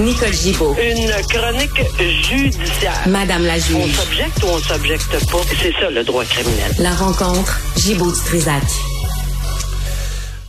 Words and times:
Nicole 0.00 0.32
Gibaud. 0.32 0.74
Une 0.80 1.10
chronique 1.28 1.82
judiciaire. 2.22 3.02
Madame 3.08 3.44
la 3.44 3.54
On 3.54 3.58
juge. 3.86 3.94
s'objecte 3.96 4.42
ou 4.42 4.46
on 4.48 4.58
s'objecte 4.58 5.30
pas? 5.30 5.38
C'est 5.60 5.72
ça 5.72 5.90
le 5.90 6.02
droit 6.04 6.24
criminel. 6.24 6.72
La 6.78 6.94
rencontre, 6.94 7.60
Gibaud 7.76 8.10
du 8.10 8.20
Trisac. 8.20 8.62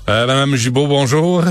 Euh, 0.10 0.26
Madame 0.26 0.56
Gibault, 0.56 0.88
bonjour. 0.88 1.44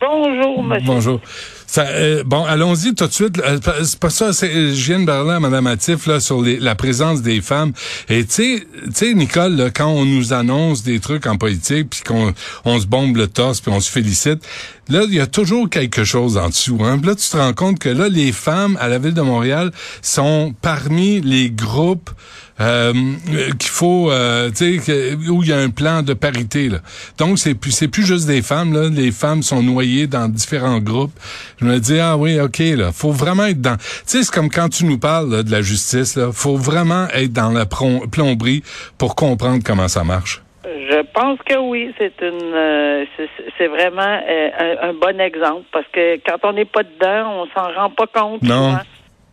Bonjour, 0.00 0.62
monsieur. 0.64 0.86
Bonjour. 0.86 1.20
Ça, 1.66 1.86
euh, 1.86 2.22
bon, 2.26 2.44
allons-y 2.44 2.94
tout 2.94 3.06
de 3.06 3.12
suite. 3.12 3.38
Euh, 3.42 3.58
C'est 3.82 3.98
pas 3.98 4.10
ça. 4.10 4.34
C'est, 4.34 4.50
je 4.74 4.84
viens 4.84 5.00
de 5.00 5.06
parler 5.06 5.30
à 5.32 5.40
Mme 5.40 5.74
là, 6.06 6.20
sur 6.20 6.42
les- 6.42 6.58
la 6.58 6.74
présence 6.74 7.22
des 7.22 7.40
femmes. 7.40 7.72
Et 8.10 8.24
tu 8.26 8.30
sais, 8.32 8.66
tu 8.84 8.90
sais, 8.92 9.14
Nicole, 9.14 9.56
là, 9.56 9.70
quand 9.70 9.86
on 9.88 10.04
nous 10.04 10.34
annonce 10.34 10.82
des 10.82 11.00
trucs 11.00 11.26
en 11.26 11.38
politique, 11.38 11.88
puis 11.88 12.00
qu'on 12.06 12.34
on 12.66 12.78
se 12.78 12.86
bombe 12.86 13.16
le 13.16 13.26
torse, 13.26 13.60
puis 13.62 13.72
on 13.72 13.80
se 13.80 13.90
félicite, 13.90 14.42
là, 14.92 15.04
il 15.08 15.14
y 15.14 15.20
a 15.20 15.26
toujours 15.26 15.68
quelque 15.68 16.04
chose 16.04 16.36
en 16.36 16.48
dessous. 16.50 16.78
Hein? 16.82 17.00
Là, 17.02 17.14
tu 17.14 17.28
te 17.28 17.36
rends 17.36 17.54
compte 17.54 17.78
que 17.78 17.88
là, 17.88 18.08
les 18.08 18.30
femmes 18.30 18.76
à 18.80 18.88
la 18.88 18.98
ville 18.98 19.14
de 19.14 19.22
Montréal 19.22 19.72
sont 20.02 20.54
parmi 20.60 21.20
les 21.20 21.50
groupes 21.50 22.10
euh, 22.60 22.92
qu'il 23.58 23.70
faut, 23.70 24.10
euh, 24.10 24.50
tu 24.54 24.80
sais, 24.80 25.14
où 25.14 25.42
il 25.42 25.48
y 25.48 25.52
a 25.52 25.58
un 25.58 25.70
plan 25.70 26.02
de 26.02 26.12
parité. 26.12 26.68
Là. 26.68 26.78
Donc, 27.16 27.38
c'est 27.38 27.54
plus, 27.54 27.72
c'est 27.72 27.88
plus 27.88 28.04
juste 28.04 28.26
des 28.26 28.42
femmes. 28.42 28.74
Là. 28.74 28.90
Les 28.90 29.10
femmes 29.10 29.42
sont 29.42 29.62
noyées 29.62 30.06
dans 30.06 30.28
différents 30.28 30.78
groupes. 30.78 31.18
Je 31.60 31.64
me 31.64 31.80
dis, 31.80 31.98
ah 31.98 32.16
oui, 32.16 32.38
OK, 32.38 32.58
là, 32.58 32.92
faut 32.92 33.12
vraiment 33.12 33.46
être 33.46 33.60
dans... 33.60 33.76
Tu 33.76 33.84
sais, 34.04 34.22
c'est 34.22 34.30
comme 34.30 34.50
quand 34.50 34.68
tu 34.68 34.84
nous 34.84 34.98
parles 34.98 35.30
là, 35.30 35.42
de 35.42 35.50
la 35.50 35.62
justice, 35.62 36.16
là, 36.16 36.30
faut 36.32 36.56
vraiment 36.56 37.08
être 37.14 37.32
dans 37.32 37.50
la 37.50 37.64
plomberie 37.66 38.62
pour 38.98 39.16
comprendre 39.16 39.62
comment 39.64 39.88
ça 39.88 40.04
marche. 40.04 40.42
Je 40.64 41.02
pense 41.12 41.38
que 41.44 41.56
oui, 41.58 41.92
c'est 41.98 42.12
une, 42.22 42.52
euh, 42.54 43.04
c'est- 43.58 43.66
vraiment 43.66 44.20
euh, 44.28 44.48
un, 44.82 44.90
un 44.90 44.92
bon 44.94 45.20
exemple 45.20 45.64
parce 45.72 45.86
que 45.92 46.16
quand 46.24 46.38
on 46.48 46.52
n'est 46.52 46.64
pas 46.64 46.82
dedans, 46.84 47.42
on 47.42 47.46
s'en 47.48 47.72
rend 47.74 47.90
pas 47.90 48.06
compte. 48.06 48.42
Non. 48.42 48.70
souvent. 48.70 48.82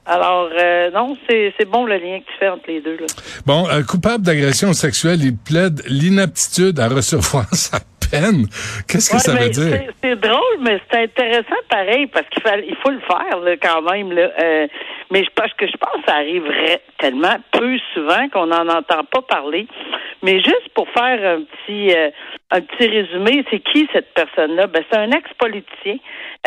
Alors 0.05 0.49
euh, 0.57 0.89
non, 0.91 1.15
c'est 1.29 1.53
c'est 1.57 1.65
bon 1.69 1.85
le 1.85 1.97
lien 1.97 2.19
que 2.19 2.25
tu 2.25 2.37
fais 2.39 2.49
entre 2.49 2.63
les 2.67 2.81
deux 2.81 2.97
là. 2.97 3.05
Bon, 3.45 3.67
un 3.69 3.83
coupable 3.83 4.23
d'agression 4.23 4.73
sexuelle, 4.73 5.19
il 5.23 5.37
plaide 5.37 5.83
l'inaptitude 5.87 6.79
à 6.79 6.87
recevoir 6.87 7.45
sa 7.53 7.79
peine. 8.11 8.45
Qu'est-ce 8.87 9.09
que 9.09 9.15
Ouais, 9.15 9.19
ça 9.21 9.33
veut 9.33 9.49
dire? 9.49 9.91
c'est- 10.03 10.15
drôle, 10.15 10.57
mais 10.61 10.79
c'est 10.91 11.03
intéressant 11.03 11.61
pareil 11.69 12.07
parce 12.07 12.27
qu'il 12.29 12.41
faut, 12.41 12.49
il 12.67 12.75
faut 12.77 12.91
le 12.91 12.99
faire 13.01 13.39
là, 13.39 13.55
quand 13.57 13.81
même. 13.91 14.11
Là. 14.11 14.29
Euh, 14.41 14.67
mais 15.11 15.23
je 15.23 15.29
pense 15.35 15.53
que 15.53 15.65
je 15.67 15.77
pense 15.77 16.01
que 16.03 16.09
ça 16.11 16.17
arriverait 16.17 16.81
tellement 16.97 17.37
peu 17.51 17.77
souvent 17.93 18.27
qu'on 18.29 18.47
n'en 18.47 18.67
entend 18.67 19.03
pas 19.05 19.21
parler. 19.21 19.67
Mais 20.23 20.39
juste 20.39 20.69
pour 20.73 20.87
faire 20.89 21.37
un 21.37 21.41
petit 21.43 21.95
euh, 21.95 22.09
un 22.51 22.61
petit 22.61 22.87
résumé, 22.87 23.45
c'est 23.49 23.59
qui 23.59 23.87
cette 23.93 24.13
personne-là? 24.13 24.67
Ben 24.67 24.83
c'est 24.91 24.97
un 24.97 25.11
ex-politicien 25.11 25.97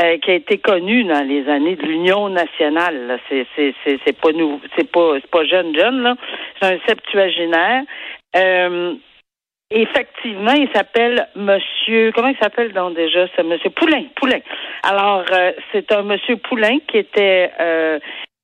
euh, 0.01 0.19
qui 0.19 0.31
a 0.31 0.35
été 0.35 0.59
connu 0.59 1.05
dans 1.05 1.27
les 1.27 1.49
années 1.49 1.77
de 1.77 1.83
l'Union 1.83 2.29
nationale. 2.29 3.19
C'est 3.29 4.21
pas 4.21 4.33
nouveau, 4.33 4.61
c'est 4.77 4.91
pas 4.91 5.13
c'est 5.21 5.31
pas 5.31 5.45
jeune 5.45 5.75
jeune 5.75 6.03
là. 6.03 6.15
C'est 6.61 6.75
un 6.75 6.79
septuagénaire. 6.87 7.83
Euh, 8.37 8.95
Effectivement, 9.75 10.53
il 10.53 10.69
s'appelle 10.75 11.29
Monsieur. 11.35 12.13
Comment 12.15 12.29
il 12.29 12.37
s'appelle 12.37 12.73
donc 12.73 12.95
déjà 12.95 13.27
C'est 13.35 13.43
Monsieur 13.43 13.71
Poulain. 13.71 14.05
Poulain. 14.17 14.41
Alors, 14.83 15.25
euh, 15.33 15.53
c'est 15.73 15.91
un 15.93 16.03
Monsieur 16.03 16.37
Poulain 16.37 16.79
qui 16.87 16.99
était 16.99 17.51
euh, 17.59 17.99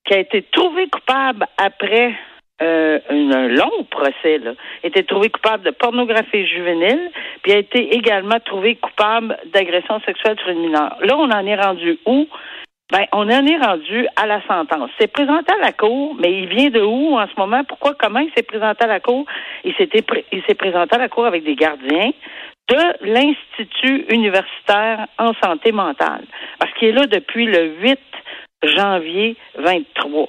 qui 0.07 0.15
a 0.15 0.21
été 0.21 0.43
trouvé 0.43 0.89
coupable 0.89 1.47
après 1.59 2.15
euh, 2.63 2.99
un, 3.11 3.31
un 3.31 3.49
long 3.49 3.85
procès. 3.91 4.39
Là, 4.39 4.53
a 4.83 4.87
été 4.87 5.05
trouvé 5.05 5.29
coupable 5.29 5.65
de 5.65 5.71
pornographie 5.71 6.47
juvénile, 6.47 7.11
puis 7.43 7.53
a 7.53 7.59
été 7.59 7.95
également 7.95 8.41
trouvé 8.45 8.77
coupable 8.77 9.37
d'agression 9.53 10.01
sexuelle 10.07 10.39
sur 10.39 10.49
une 10.49 10.61
mineure. 10.61 10.97
Là, 11.03 11.15
on 11.19 11.31
en 11.31 11.47
est 11.47 11.61
rendu 11.61 11.99
où? 12.07 12.27
Ben, 12.91 13.05
on 13.13 13.29
en 13.29 13.47
est 13.47 13.59
rendu 13.59 14.07
à 14.17 14.27
la 14.27 14.41
sentence. 14.47 14.91
C'est 14.99 15.13
présenté 15.13 15.53
à 15.53 15.59
la 15.61 15.73
cour, 15.73 16.17
mais 16.19 16.33
il 16.33 16.47
vient 16.49 16.71
de 16.71 16.81
où 16.81 17.19
en 17.19 17.27
ce 17.27 17.39
moment? 17.39 17.63
Pourquoi? 17.65 17.95
Comment 17.95 18.21
il 18.21 18.31
s'est 18.35 18.43
présenté 18.43 18.85
à 18.85 18.87
la 18.87 19.01
cour? 19.01 19.27
Il 19.65 19.75
s'est 19.75 20.55
présenté 20.55 20.97
à 20.97 20.99
la 20.99 21.09
cour 21.09 21.27
avec 21.27 21.45
des 21.45 21.55
gardiens 21.55 22.13
de 22.69 23.07
l'Institut 23.07 24.07
universitaire 24.11 25.07
en 25.19 25.33
santé 25.43 25.73
mentale. 25.73 26.25
Parce 26.59 26.73
qu'il 26.75 26.89
est 26.89 26.93
là 26.93 27.07
depuis 27.07 27.47
le 27.47 27.77
8 27.81 27.99
janvier 28.63 29.37
23. 29.57 30.29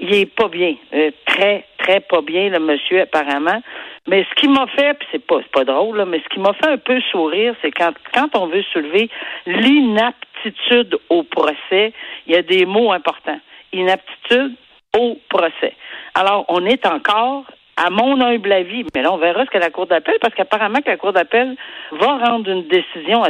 Il 0.00 0.14
est 0.14 0.26
pas 0.26 0.48
bien. 0.48 0.74
Euh, 0.92 1.10
très, 1.26 1.64
très 1.78 2.00
pas 2.00 2.20
bien, 2.20 2.50
le 2.50 2.58
monsieur, 2.58 3.02
apparemment. 3.02 3.62
Mais 4.08 4.24
ce 4.30 4.34
qui 4.40 4.48
m'a 4.48 4.66
fait, 4.68 4.94
puis 4.94 5.08
c'est 5.10 5.26
pas, 5.26 5.40
pas 5.52 5.64
drôle, 5.64 5.96
là, 5.96 6.04
mais 6.04 6.20
ce 6.20 6.28
qui 6.28 6.40
m'a 6.40 6.52
fait 6.52 6.68
un 6.68 6.78
peu 6.78 7.00
sourire, 7.10 7.54
c'est 7.62 7.72
quand, 7.72 7.92
quand 8.12 8.36
on 8.36 8.46
veut 8.46 8.62
soulever 8.72 9.10
l'inaptitude 9.46 10.98
au 11.08 11.22
procès, 11.22 11.92
il 12.26 12.34
y 12.34 12.36
a 12.36 12.42
des 12.42 12.66
mots 12.66 12.92
importants. 12.92 13.40
Inaptitude 13.72 14.54
au 14.96 15.18
procès. 15.28 15.74
Alors, 16.14 16.44
on 16.48 16.64
est 16.66 16.86
encore, 16.86 17.44
à 17.76 17.90
mon 17.90 18.20
humble 18.20 18.52
avis, 18.52 18.84
mais 18.94 19.02
là, 19.02 19.12
on 19.12 19.18
verra 19.18 19.44
ce 19.44 19.50
que 19.50 19.58
la 19.58 19.70
Cour 19.70 19.86
d'appel, 19.86 20.16
parce 20.20 20.34
qu'apparemment 20.34 20.80
que 20.80 20.90
la 20.90 20.96
Cour 20.96 21.12
d'appel 21.12 21.56
va 21.92 22.18
rendre 22.18 22.50
une 22.50 22.68
décision 22.68 23.22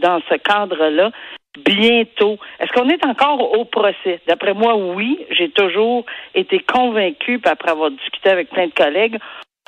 dans 0.00 0.20
ce 0.28 0.34
cadre-là 0.36 1.10
bientôt. 1.58 2.38
Est-ce 2.58 2.72
qu'on 2.72 2.88
est 2.88 3.04
encore 3.04 3.58
au 3.58 3.64
procès? 3.64 4.20
D'après 4.26 4.54
moi, 4.54 4.76
oui. 4.76 5.18
J'ai 5.30 5.50
toujours 5.50 6.04
été 6.34 6.60
convaincu, 6.60 7.40
après 7.44 7.70
avoir 7.70 7.90
discuté 7.90 8.30
avec 8.30 8.50
plein 8.50 8.66
de 8.66 8.74
collègues, 8.74 9.18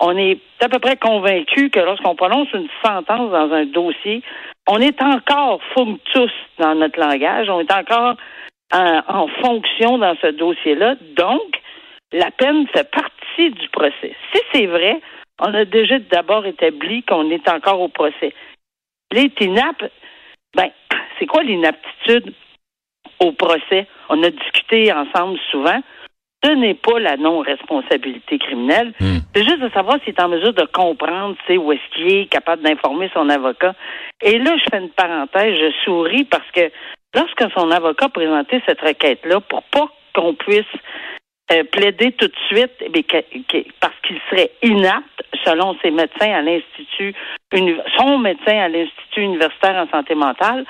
on 0.01 0.17
est 0.17 0.39
à 0.61 0.69
peu 0.69 0.79
près 0.79 0.97
convaincu 0.97 1.71
que 1.71 1.79
lorsqu'on 1.79 2.17
prononce 2.17 2.49
une 2.53 2.69
sentence 2.85 3.31
dans 3.31 3.53
un 3.53 3.67
dossier, 3.67 4.23
on 4.67 4.81
est 4.81 5.01
encore 5.01 5.61
functus 5.75 6.33
dans 6.59 6.75
notre 6.75 6.99
langage, 6.99 7.49
on 7.49 7.61
est 7.61 7.73
encore 7.73 8.17
en, 8.73 9.01
en 9.07 9.29
fonction 9.29 9.99
dans 9.99 10.17
ce 10.21 10.29
dossier-là. 10.29 10.97
Donc, 11.17 11.61
la 12.13 12.31
peine 12.31 12.67
fait 12.69 12.91
partie 12.91 13.51
du 13.51 13.69
procès. 13.69 14.15
Si 14.33 14.41
c'est 14.53 14.67
vrai, 14.67 15.01
on 15.41 15.53
a 15.55 15.65
déjà 15.65 15.99
d'abord 15.99 16.47
établi 16.47 17.03
qu'on 17.03 17.31
est 17.31 17.49
encore 17.49 17.81
au 17.81 17.89
procès. 17.89 18.33
Les 19.13 19.31
TINAP, 19.31 19.91
ben, 20.55 20.71
c'est 21.19 21.27
quoi 21.27 21.43
l'inaptitude 21.43 22.33
au 23.21 23.33
procès? 23.33 23.87
On 24.09 24.23
a 24.23 24.31
discuté 24.31 24.93
ensemble 24.93 25.39
souvent. 25.51 25.81
Ce 26.43 26.51
n'est 26.51 26.75
pas 26.75 26.99
la 26.99 27.17
non-responsabilité 27.17 28.39
criminelle. 28.39 28.93
Hmm. 29.01 29.19
C'est 29.35 29.45
juste 29.45 29.61
de 29.61 29.71
savoir 29.71 29.99
s'il 30.01 30.13
est 30.13 30.21
en 30.21 30.29
mesure 30.29 30.53
de 30.53 30.67
comprendre, 30.67 31.37
tu 31.47 31.55
sais, 31.55 31.57
où 31.57 31.73
est-ce 31.73 31.95
qu'il 31.95 32.13
est, 32.13 32.27
capable 32.27 32.63
d'informer 32.63 33.11
son 33.15 33.31
avocat. 33.31 33.75
Et 34.21 34.39
là, 34.39 34.55
je 34.59 34.65
fais 34.71 34.83
une 34.83 34.91
parenthèse, 34.91 35.59
je 35.59 35.73
souris 35.85 36.25
parce 36.25 36.51
que 36.51 36.71
lorsque 37.15 37.51
son 37.57 37.71
avocat 37.71 38.07
a 38.07 38.09
présenté 38.11 38.63
cette 38.67 38.81
requête-là, 38.83 39.41
pour 39.41 39.63
pas 39.65 39.89
qu'on 40.15 40.35
puisse 40.35 40.65
euh, 41.53 41.65
plaider 41.65 42.13
tout 42.13 42.27
de 42.29 42.37
suite 42.49 42.73
que- 42.79 43.43
que- 43.49 43.69
parce 43.81 43.95
qu'il 44.07 44.19
serait 44.31 44.51
inapte, 44.63 45.23
selon 45.45 45.77
ses 45.83 45.91
médecins 45.91 46.33
à 46.33 46.41
l'Institut, 46.43 47.15
son 47.99 48.19
médecin 48.19 48.59
à 48.59 48.69
l'Institut 48.69 49.21
universitaire 49.23 49.77
en 49.77 49.89
santé 49.91 50.15
mentale, 50.15 50.65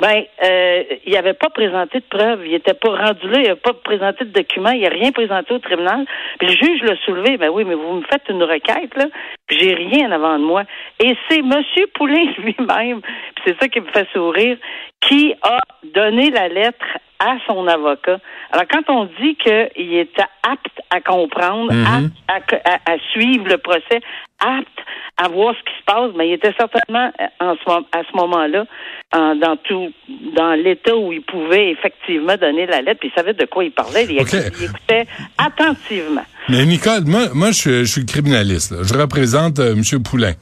ben, 0.00 0.24
euh, 0.42 0.82
il 1.04 1.12
n'avait 1.12 1.34
pas 1.34 1.50
présenté 1.50 1.98
de 2.00 2.04
preuves. 2.08 2.46
Il 2.46 2.52
n'était 2.52 2.72
pas 2.72 2.88
rendu 2.88 3.28
là. 3.28 3.36
Il 3.38 3.42
n'avait 3.42 3.54
pas 3.60 3.74
présenté 3.74 4.24
de 4.24 4.30
documents. 4.30 4.70
Il 4.70 4.80
n'a 4.80 4.88
rien 4.88 5.12
présenté 5.12 5.52
au 5.52 5.58
tribunal. 5.58 6.06
Puis 6.38 6.48
le 6.48 6.54
juge 6.54 6.82
l'a 6.82 6.96
soulevé. 7.04 7.36
Ben 7.36 7.50
oui, 7.50 7.64
mais 7.64 7.74
vous 7.74 7.92
me 7.92 8.02
faites 8.10 8.26
une 8.30 8.42
requête, 8.42 8.96
là. 8.96 9.04
J'ai 9.50 9.74
rien 9.74 10.08
en 10.08 10.12
avant 10.12 10.38
de 10.38 10.44
moi. 10.44 10.62
Et 11.04 11.14
c'est 11.28 11.40
M. 11.40 11.52
Poulain 11.92 12.24
lui-même, 12.38 13.02
c'est 13.44 13.60
ça 13.60 13.68
qui 13.68 13.80
me 13.80 13.88
fait 13.92 14.08
sourire, 14.14 14.56
qui 15.02 15.34
a 15.42 15.58
donné 15.84 16.30
la 16.30 16.48
lettre 16.48 16.86
à 17.20 17.36
son 17.46 17.66
avocat. 17.68 18.18
Alors, 18.50 18.64
quand 18.70 18.88
on 18.90 19.04
dit 19.20 19.36
qu'il 19.36 19.94
est 19.94 20.18
apte 20.42 20.80
à 20.90 21.00
comprendre, 21.00 21.72
Mhm. 21.72 22.10
apte 22.28 22.54
à, 22.64 22.72
à- 22.74 22.94
à 22.94 22.98
suivre 23.12 23.46
le 23.46 23.58
procès, 23.58 24.00
apte 24.40 24.68
à 25.16 25.28
voir 25.28 25.54
ce 25.54 25.60
qui 25.60 25.78
se 25.78 25.84
passe, 25.84 26.10
mais 26.16 26.28
il 26.28 26.32
était 26.34 26.54
certainement 26.58 27.10
euh, 27.20 27.26
en 27.40 27.54
ce, 27.54 27.98
à 27.98 28.02
ce 28.10 28.16
moment-là 28.16 28.64
dans 29.12 29.56
tout 29.64 29.90
dans 30.36 30.52
l'état 30.52 30.96
où 30.96 31.12
il 31.12 31.22
pouvait 31.22 31.72
effectivement 31.72 32.36
donner 32.36 32.66
la 32.66 32.80
lettre, 32.80 33.00
puis 33.00 33.10
il 33.12 33.18
savait 33.18 33.34
de 33.34 33.44
quoi 33.44 33.64
il 33.64 33.72
parlait. 33.72 34.06
Il, 34.08 34.18
écoutait 34.18 35.06
attentivement. 35.36 36.24
Mais 36.48 36.64
Nicole, 36.64 37.04
moi, 37.04 37.28
moi 37.34 37.50
je, 37.50 37.84
suis, 37.84 38.06
criminaliste. 38.06 38.74
Je 38.82 38.94
représente 38.94 39.58
euh, 39.58 39.74
M. 39.74 40.02
Poulain. 40.02 40.34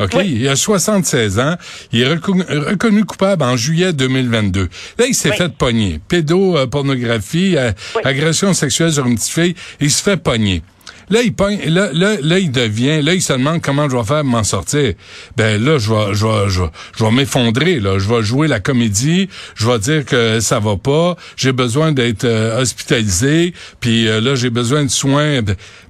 OK? 0.00 0.14
Il 0.24 0.46
a 0.48 0.56
76 0.56 1.38
ans. 1.38 1.54
Il 1.92 2.02
est 2.02 2.08
reconnu, 2.08 3.04
coupable 3.04 3.42
en 3.44 3.56
juillet 3.56 3.92
2022. 3.92 4.68
Là, 4.98 5.06
il 5.06 5.14
s'est 5.14 5.32
fait 5.32 5.52
pogner. 5.56 6.00
Pédopornographie, 6.08 7.56
euh, 7.56 7.70
agression 8.04 8.52
sexuelle 8.52 8.92
sur 8.92 9.06
une 9.06 9.14
petite 9.14 9.32
fille. 9.32 9.54
Il 9.80 9.90
se 9.90 10.02
fait 10.02 10.16
pogner. 10.16 10.62
Là, 11.08 11.22
il 11.22 11.32
pogne, 11.32 11.60
là, 11.66 11.90
là, 11.92 12.16
là, 12.20 12.38
il 12.38 12.50
devient, 12.50 13.00
là, 13.00 13.14
il 13.14 13.22
se 13.22 13.32
demande 13.32 13.62
comment 13.62 13.88
je 13.88 13.96
vais 13.96 14.04
faire 14.04 14.24
m'en 14.24 14.42
sortir. 14.42 14.94
Ben 15.36 15.62
là, 15.62 15.78
je 15.78 15.92
vais, 15.92 16.14
je 16.14 16.26
vais, 16.26 16.48
je 16.48 17.04
vais, 17.04 17.10
m'effondrer. 17.12 17.78
Là, 17.78 17.98
je 17.98 18.08
vais 18.08 18.22
jouer 18.22 18.48
la 18.48 18.58
comédie. 18.58 19.28
Je 19.54 19.68
vais 19.68 19.78
dire 19.78 20.04
que 20.04 20.40
ça 20.40 20.58
va 20.58 20.76
pas. 20.76 21.16
J'ai 21.36 21.52
besoin 21.52 21.92
d'être 21.92 22.24
euh, 22.24 22.60
hospitalisé. 22.60 23.54
Puis 23.78 24.08
euh, 24.08 24.20
là, 24.20 24.34
j'ai 24.34 24.50
besoin 24.50 24.84
de 24.84 24.90
soins. 24.90 25.40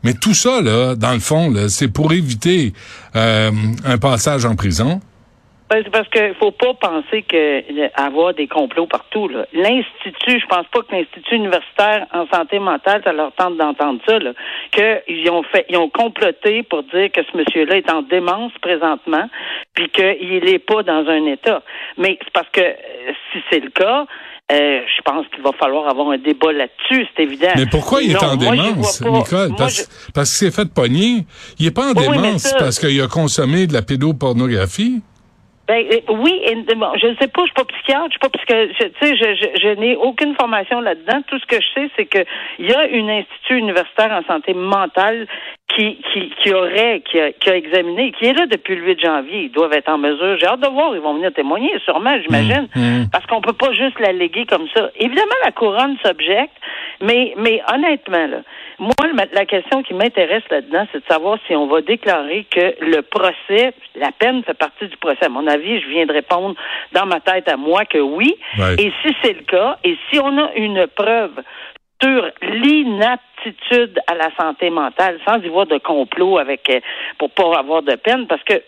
Mais 0.03 0.13
tout 0.13 0.35
ça, 0.35 0.61
là, 0.61 0.95
dans 0.95 1.15
le 1.15 1.21
fond, 1.21 1.53
c'est 1.69 1.89
pour 1.89 2.13
éviter 2.13 2.75
euh, 3.17 3.51
un 3.85 3.99
passage 3.99 4.45
en 4.45 4.55
prison. 4.55 5.01
Ben, 5.69 5.83
c'est 5.85 5.91
parce 5.91 6.09
qu'il 6.09 6.35
faut 6.39 6.53
pas 6.53 6.75
penser 6.75 7.23
que 7.23 8.01
avoir 8.01 8.35
des 8.35 8.47
complots 8.47 8.87
partout. 8.87 9.29
L'institut, 9.53 10.41
je 10.41 10.47
pense 10.47 10.67
pas 10.69 10.83
que 10.83 10.95
l'institut 10.95 11.35
universitaire 11.35 12.07
en 12.13 12.27
santé 12.33 12.61
mentale, 12.61 13.03
ça 13.05 13.13
leur 13.13 13.33
tente 13.33 13.57
d'entendre 13.57 14.01
ça. 14.07 14.19
Là, 14.21 14.33
qu'ils 14.71 15.29
ont 15.29 15.43
fait, 15.43 15.67
ils 15.69 15.77
ont 15.77 15.89
comploté 15.89 16.63
pour 16.63 16.85
dire 16.85 17.11
que 17.11 17.21
ce 17.25 17.37
monsieur-là 17.37 17.79
est 17.79 17.91
en 17.91 18.03
démence 18.03 18.53
présentement, 18.63 19.29
puis 19.75 19.91
qu'il 19.91 20.45
n'est 20.45 20.61
pas 20.61 20.85
dans 20.85 21.05
un 21.09 21.27
état. 21.27 21.63
Mais 21.99 22.17
c'est 22.23 22.33
parce 22.33 22.49
que 22.51 22.61
euh, 22.61 23.13
si 23.33 23.39
c'est 23.51 23.61
le 23.61 23.71
cas, 23.71 24.07
euh, 24.53 24.81
je 24.97 25.03
pense 25.03 25.27
qu'il 25.35 25.43
va 25.43 25.51
falloir 25.59 25.89
avoir 25.89 26.11
un 26.11 26.19
débat 26.19 26.53
là-dessus, 26.53 27.09
c'est 27.17 27.25
évident. 27.25 27.51
Mais 27.57 27.67
pourquoi 27.67 28.03
il 28.03 28.13
est 28.13 28.23
en 28.23 28.37
démence, 28.37 29.03
Nicole? 29.03 29.51
Parce, 29.59 29.89
parce 30.15 30.39
qu'il 30.39 30.47
s'est 30.47 30.57
fait 30.57 30.73
pogner. 30.73 31.27
Il 31.59 31.67
est 31.67 31.75
pas 31.75 31.91
en 31.91 31.95
démence 31.95 32.55
parce 32.57 32.79
qu'il 32.79 33.01
a 33.01 33.09
consommé 33.09 33.67
de 33.67 33.73
la 33.73 33.83
pédopornographie. 33.83 35.03
Ben 35.67 35.85
euh, 35.93 36.01
oui, 36.11 36.41
je 36.47 37.07
ne 37.07 37.17
sais 37.17 37.29
pas, 37.29 37.43
je 37.43 37.47
suis 37.47 37.55
pas 37.55 37.65
psychiatre, 37.65 38.07
je 38.07 38.11
suis 38.11 38.19
pas 38.21 38.29
tu 38.29 38.97
sais, 39.01 39.17
je, 39.17 39.35
je, 39.35 39.61
je 39.61 39.69
n'ai 39.81 39.97
aucune 39.97 40.35
formation 40.37 40.81
là-dedans. 40.81 41.23
Tout 41.27 41.39
ce 41.39 41.47
que 41.47 41.57
je 41.57 41.67
sais, 41.75 41.91
c'est 41.97 42.07
que 42.07 42.25
il 42.59 42.71
y 42.71 42.75
a 42.75 42.81
un 42.81 43.09
institut 43.09 43.59
universitaire 43.59 44.13
en 44.13 44.23
santé 44.25 44.55
mentale 44.55 45.27
qui, 45.75 45.99
qui, 46.13 46.33
qui 46.43 46.55
aurait, 46.55 47.03
qui 47.11 47.19
a, 47.21 47.33
qui 47.33 47.51
a 47.51 47.57
examiné, 47.57 48.13
qui 48.13 48.27
est 48.27 48.33
là 48.33 48.47
depuis 48.47 48.77
le 48.77 48.85
8 48.85 49.01
janvier. 49.01 49.43
Ils 49.45 49.51
doivent 49.51 49.73
être 49.73 49.89
en 49.89 49.99
mesure. 49.99 50.37
J'ai 50.39 50.47
hâte 50.47 50.61
de 50.61 50.69
voir, 50.69 50.95
ils 50.95 51.01
vont 51.01 51.15
venir 51.15 51.33
témoigner, 51.33 51.73
sûrement, 51.85 52.17
j'imagine, 52.23 52.69
mmh, 52.75 52.81
mmh. 52.81 53.11
parce 53.11 53.27
qu'on 53.27 53.41
peut 53.41 53.53
pas 53.53 53.73
juste 53.73 53.99
l'alléguer 53.99 54.47
comme 54.47 54.67
ça. 54.75 54.91
Évidemment, 54.97 55.35
la 55.45 55.53
couronne 55.53 55.97
s'objecte, 56.05 56.55
mais, 57.03 57.35
mais 57.37 57.61
honnêtement, 57.73 58.27
là, 58.27 58.39
moi, 58.79 58.93
la 59.33 59.47
question 59.47 59.83
qui 59.83 59.95
m'intéresse 59.95 60.43
là-dedans, 60.51 60.87
c'est 60.93 60.99
de 60.99 61.07
savoir 61.09 61.39
si 61.47 61.57
on 61.57 61.67
va 61.67 61.81
déclarer 61.81 62.47
que 62.51 62.75
le 62.81 63.01
procès, 63.01 63.73
la 63.95 64.13
peine 64.13 64.43
fait 64.45 64.55
partie 64.55 64.87
du 64.87 64.97
procès. 64.99 65.25
À 65.25 65.29
mon 65.31 65.47
avis, 65.47 65.81
je 65.81 65.89
viens 65.89 66.05
de 66.05 66.13
répondre 66.13 66.55
dans 66.93 67.07
ma 67.07 67.21
tête 67.21 67.49
à 67.49 67.57
moi 67.57 67.87
que 67.87 67.99
oui. 67.99 68.37
Et 68.79 68.93
si 69.03 69.17
c'est 69.23 69.33
le 69.33 69.45
cas, 69.45 69.79
et 69.83 69.97
si 70.11 70.19
on 70.19 70.39
a 70.39 70.53
une 70.57 70.87
preuve 70.89 71.43
sur 72.07 72.31
l'inaptitude 72.43 73.99
à 74.07 74.15
la 74.15 74.31
santé 74.39 74.71
mentale, 74.71 75.19
sans 75.27 75.41
y 75.43 75.49
voir 75.49 75.67
de 75.67 75.79
complot 75.79 76.39
avec 76.39 76.69
euh, 76.71 76.81
pour 77.19 77.31
pas 77.31 77.59
avoir 77.59 77.83
de 77.83 77.97
peine, 77.97 78.27
parce 78.27 78.43
que 78.45 78.63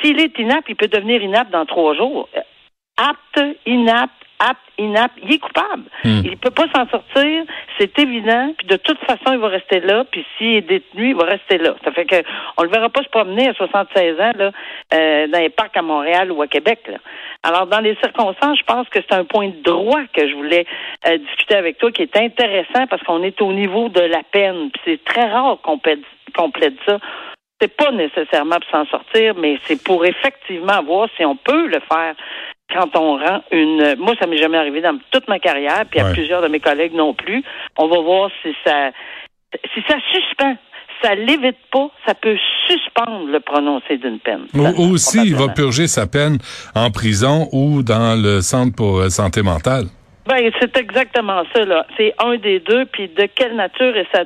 s'il 0.00 0.20
est 0.20 0.38
inapte, 0.38 0.68
il 0.68 0.76
peut 0.76 0.88
devenir 0.88 1.22
inapte 1.22 1.50
dans 1.52 1.66
trois 1.66 1.94
jours. 1.94 2.28
Apte, 2.96 3.44
inapte, 3.66 4.12
apte, 4.38 4.60
inapte, 4.78 5.18
il 5.22 5.34
est 5.34 5.38
coupable. 5.38 5.84
Hmm. 6.04 6.20
Il 6.24 6.36
peut 6.36 6.50
pas 6.50 6.66
s'en 6.74 6.88
sortir, 6.88 7.44
c'est 7.78 7.98
évident. 7.98 8.52
Puis 8.58 8.66
de 8.66 8.76
toute 8.76 8.98
façon, 9.00 9.32
il 9.32 9.38
va 9.38 9.48
rester 9.48 9.80
là. 9.80 10.04
Puis 10.10 10.24
s'il 10.36 10.56
est 10.56 10.60
détenu, 10.62 11.10
il 11.10 11.16
va 11.16 11.24
rester 11.24 11.58
là. 11.58 11.74
Ça 11.84 11.92
fait 11.92 12.04
que 12.04 12.16
on 12.56 12.62
le 12.62 12.68
verra 12.68 12.88
pas 12.88 13.02
se 13.02 13.08
promener 13.08 13.48
à 13.48 13.54
76 13.54 14.20
ans 14.20 14.32
là, 14.36 14.50
euh, 14.94 15.26
dans 15.28 15.38
les 15.38 15.50
parcs 15.50 15.76
à 15.76 15.82
Montréal 15.82 16.30
ou 16.32 16.42
à 16.42 16.46
Québec. 16.46 16.80
Là. 16.88 16.98
Alors 17.42 17.66
dans 17.66 17.80
les 17.80 17.96
circonstances, 17.96 18.58
je 18.58 18.64
pense 18.64 18.88
que 18.88 19.00
c'est 19.00 19.14
un 19.14 19.24
point 19.24 19.48
de 19.48 19.62
droit 19.62 20.02
que 20.12 20.28
je 20.28 20.34
voulais 20.34 20.66
euh, 21.06 21.18
discuter 21.18 21.56
avec 21.56 21.78
toi 21.78 21.90
qui 21.90 22.02
est 22.02 22.16
intéressant 22.16 22.86
parce 22.88 23.02
qu'on 23.02 23.22
est 23.22 23.40
au 23.40 23.52
niveau 23.52 23.88
de 23.88 24.00
la 24.00 24.22
peine. 24.30 24.70
Puis 24.70 24.82
c'est 24.84 25.04
très 25.04 25.28
rare 25.28 25.58
qu'on 25.62 25.78
plaide, 25.78 26.02
qu'on 26.34 26.50
plaide 26.50 26.76
ça 26.86 26.98
c'est 27.60 27.74
pas 27.74 27.90
nécessairement 27.90 28.56
pour 28.60 28.70
s'en 28.70 28.86
sortir, 28.86 29.34
mais 29.34 29.58
c'est 29.64 29.82
pour 29.82 30.04
effectivement 30.04 30.82
voir 30.82 31.08
si 31.16 31.24
on 31.24 31.36
peut 31.36 31.66
le 31.66 31.80
faire 31.80 32.14
quand 32.72 32.96
on 32.96 33.16
rend 33.18 33.42
une. 33.52 33.96
Moi, 33.98 34.14
ça 34.20 34.26
m'est 34.26 34.38
jamais 34.38 34.58
arrivé 34.58 34.80
dans 34.80 34.98
toute 35.10 35.28
ma 35.28 35.38
carrière, 35.38 35.84
puis 35.90 36.00
à 36.00 36.10
plusieurs 36.12 36.42
de 36.42 36.48
mes 36.48 36.60
collègues 36.60 36.94
non 36.94 37.14
plus. 37.14 37.42
On 37.76 37.88
va 37.88 38.00
voir 38.00 38.30
si 38.42 38.54
ça, 38.64 38.90
si 39.74 39.82
ça 39.88 39.96
suspend. 40.12 40.56
Ça 41.02 41.14
l'évite 41.14 41.58
pas, 41.70 41.90
ça 42.06 42.14
peut 42.14 42.38
suspendre 42.66 43.26
le 43.26 43.38
prononcé 43.40 43.98
d'une 43.98 44.18
peine. 44.18 44.46
Ou 44.54 44.94
aussi, 44.94 45.18
il 45.26 45.36
va 45.36 45.48
purger 45.48 45.88
sa 45.88 46.06
peine 46.06 46.38
en 46.74 46.90
prison 46.90 47.48
ou 47.52 47.82
dans 47.82 48.20
le 48.20 48.40
centre 48.40 48.74
pour 48.74 49.00
euh, 49.00 49.10
santé 49.10 49.42
mentale. 49.42 49.84
Ben, 50.26 50.50
c'est 50.58 50.76
exactement 50.78 51.42
ça, 51.54 51.64
là. 51.64 51.86
C'est 51.98 52.14
un 52.18 52.36
des 52.38 52.60
deux, 52.60 52.86
puis 52.86 53.08
de 53.08 53.26
quelle 53.26 53.54
nature 53.56 53.94
est 53.94 54.08
sa 54.10 54.24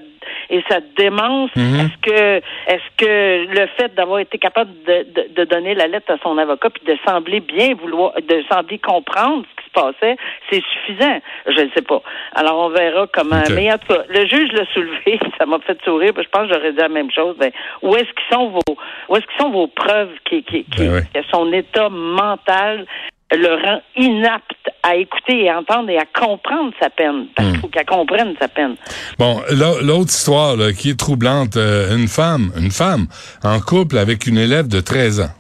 et 0.49 0.63
sa 0.69 0.81
démence. 0.97 1.51
Mhm. 1.57 1.81
Est-ce 1.81 1.97
que 2.03 2.37
est-ce 2.67 2.97
que 2.97 3.61
le 3.61 3.67
fait 3.79 3.95
d'avoir 3.95 4.21
été 4.21 4.39
capable 4.39 4.71
de, 4.87 5.07
de, 5.15 5.35
de, 5.35 5.45
donner 5.45 5.75
la 5.75 5.87
lettre 5.87 6.13
à 6.13 6.19
son 6.23 6.39
avocat 6.39 6.71
puis 6.71 6.83
de 6.87 6.99
sembler 7.07 7.41
bien 7.41 7.75
vouloir 7.75 8.13
de 8.17 8.45
sembler 8.51 8.79
comprendre 8.79 9.45
ce 9.45 9.63
qui 9.63 9.69
se 9.69 9.73
passait, 9.73 10.17
c'est 10.51 10.63
suffisant? 10.73 11.21
Je 11.47 11.61
ne 11.63 11.71
sais 11.75 11.83
pas. 11.83 12.03
Alors 12.35 12.59
on 12.67 12.69
verra 12.71 13.07
comment. 13.13 13.43
Mais 13.55 13.73
en 13.73 13.79
tout 13.79 13.89
cas, 13.89 14.03
le 14.09 14.27
juge 14.27 14.53
l'a 14.53 14.67
soulevé, 14.73 15.19
ça 15.39 15.47
m'a 15.47 15.59
fait 15.61 15.79
sourire. 15.85 16.13
Je 16.17 16.29
pense 16.29 16.49
que 16.49 16.55
j'aurais 16.55 16.73
dit 16.73 16.79
la 16.79 16.89
même 16.89 17.11
chose. 17.11 17.37
Ben, 17.39 17.51
où 17.83 17.95
est-ce 17.97 18.05
qu'ils 18.05 18.37
sont 18.37 18.49
vos 18.49 18.77
où 19.09 19.17
est-ce 19.17 19.27
qu'ils 19.27 19.41
sont 19.41 19.51
vos 19.51 19.67
preuves 19.67 20.13
qui, 20.25 20.43
qui, 20.45 20.65
qui, 20.65 20.89
ben 20.89 21.05
que 21.13 21.21
son 21.31 21.53
état 21.53 21.89
mental? 21.89 22.87
Le 23.33 23.55
rend 23.55 23.81
inapte 23.97 24.71
à 24.83 24.97
écouter 24.97 25.45
et 25.45 25.53
entendre 25.53 25.91
et 25.91 25.99
à 25.99 26.05
comprendre 26.05 26.73
sa 26.81 26.91
peine. 26.91 27.27
Parce 27.35 27.49
hmm. 27.49 27.53
qu'il 27.53 27.61
faut 27.61 27.69
qu'elle 27.69 27.87
comprenne 27.87 28.35
sa 28.41 28.49
peine. 28.49 28.77
Bon, 29.19 29.41
l'autre 29.51 30.11
histoire 30.11 30.57
là, 30.57 30.73
qui 30.73 30.91
est 30.91 30.99
troublante, 30.99 31.57
euh, 31.57 31.97
une 31.97 32.09
femme, 32.09 32.53
une 32.57 32.71
femme 32.71 33.07
en 33.45 33.61
couple 33.61 33.99
avec 33.99 34.27
une 34.27 34.39
élève 34.39 34.69
de 34.69 34.81
13 34.81 35.21
ans. 35.21 35.35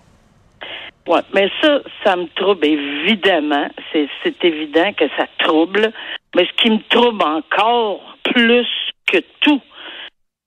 Oui, 1.08 1.18
mais 1.34 1.50
ça, 1.60 1.80
ça 2.04 2.16
me 2.16 2.26
trouble 2.36 2.64
évidemment. 2.66 3.68
C'est 3.92 4.44
évident 4.44 4.92
que 4.92 5.06
ça 5.16 5.26
trouble. 5.38 5.92
Mais 6.36 6.46
ce 6.46 6.62
qui 6.62 6.70
me 6.70 6.78
trouble 6.88 7.24
encore 7.24 8.00
plus 8.22 8.68
que 9.10 9.18
tout 9.40 9.60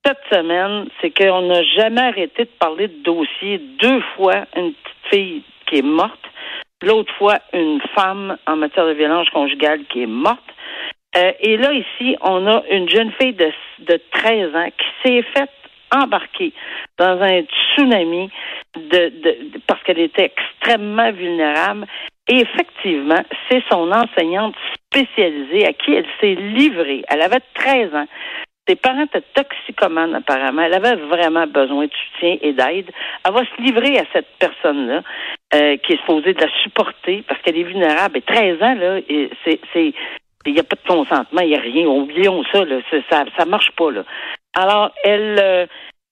cette 0.05 0.19
semaine, 0.31 0.87
c'est 1.01 1.11
qu'on 1.11 1.41
n'a 1.43 1.63
jamais 1.63 2.01
arrêté 2.01 2.43
de 2.43 2.49
parler 2.59 2.87
de 2.87 3.03
dossier. 3.03 3.59
Deux 3.79 4.01
fois, 4.15 4.45
une 4.55 4.73
petite 4.73 5.11
fille 5.11 5.43
qui 5.65 5.77
est 5.79 5.81
morte 5.81 6.19
l'autre 6.83 7.13
fois 7.15 7.39
une 7.53 7.81
femme 7.95 8.38
en 8.47 8.56
matière 8.56 8.85
de 8.85 8.94
violence 8.94 9.30
conjugale 9.30 9.85
qui 9.85 10.03
est 10.03 10.07
morte. 10.07 10.39
Euh, 11.15 11.31
et 11.39 11.57
là, 11.57 11.72
ici, 11.74 12.15
on 12.22 12.48
a 12.48 12.63
une 12.72 12.89
jeune 12.89 13.12
fille 13.19 13.34
de, 13.34 13.51
de 13.79 14.00
13 14.12 14.55
ans 14.55 14.69
qui 14.77 14.86
s'est 15.03 15.24
faite 15.36 15.51
embarquer 15.96 16.53
dans 16.98 17.22
un 17.22 17.41
tsunami 17.41 18.29
parce 19.67 19.84
qu'elle 19.84 20.00
était 20.00 20.31
extrêmement 20.34 21.12
vulnérable. 21.12 21.86
Et 22.27 22.39
effectivement, 22.39 23.22
c'est 23.50 23.63
son 23.69 23.91
enseignante 23.91 24.55
spécialisée 24.86 25.67
à 25.67 25.74
qui 25.74 25.93
elle 25.93 26.07
s'est 26.19 26.36
livrée. 26.36 27.03
Elle 27.10 27.22
avait 27.22 27.41
13 27.53 27.93
ans. 27.96 28.07
Ses 28.67 28.75
parents 28.77 29.03
étaient 29.03 29.24
toxicomanes, 29.34 30.15
apparemment. 30.15 30.62
Elle 30.62 30.74
avait 30.74 30.96
vraiment 30.96 31.46
besoin 31.48 31.86
de 31.86 31.91
soutien 31.91 32.38
et 32.41 32.53
d'aide. 32.53 32.89
Elle 33.25 33.34
va 33.34 33.41
se 33.41 33.62
livrer 33.62 34.00
à 34.00 34.05
cette 34.13 34.29
personne-là, 34.39 35.01
euh, 35.53 35.77
qui 35.77 35.93
est 35.93 35.98
supposée 35.98 36.34
de 36.34 36.41
la 36.41 36.51
supporter, 36.63 37.24
parce 37.27 37.41
qu'elle 37.41 37.58
est 37.58 37.63
vulnérable. 37.63 38.17
Et 38.17 38.22
13 38.22 38.63
ans, 38.63 38.75
là, 38.75 39.00
c'est, 39.43 39.60
c'est, 39.74 39.93
il 40.46 40.53
n'y 40.53 40.60
a 40.60 40.63
pas 40.63 40.75
de 40.75 40.88
consentement, 40.88 41.41
il 41.41 41.50
n'y 41.50 41.58
a 41.58 41.62
rien. 41.62 41.88
Oublions 41.88 42.43
ça, 42.53 42.63
là. 42.63 42.79
Ça, 43.10 43.25
ça 43.38 43.46
marche 43.46 43.72
pas, 43.72 43.91
là. 43.91 44.03
Alors, 44.55 44.91
elle, 45.03 45.39
euh, 45.41 45.65